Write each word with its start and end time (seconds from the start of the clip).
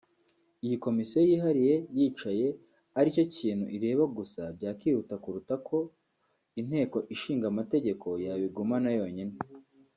Iyi 0.65 0.75
Komisiyo 0.85 1.21
yihariye 1.29 1.75
yicaye 1.97 2.47
ari 2.99 3.09
cyo 3.15 3.25
kintu 3.35 3.65
ireba 3.75 4.03
gusa 4.17 4.41
byakihuta 4.57 5.15
kuruta 5.23 5.55
ko 5.67 5.77
Inteko 6.59 6.97
Ishinga 7.15 7.45
Amategeko 7.53 8.07
yabigumana 8.25 8.89
yonyine 8.99 9.35